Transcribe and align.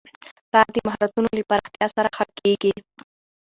کار 0.53 0.67
د 0.75 0.77
مهارتونو 0.87 1.27
له 1.37 1.43
پراختیا 1.49 1.87
سره 1.95 2.07
ښه 2.15 2.25
کېږي 2.39 2.73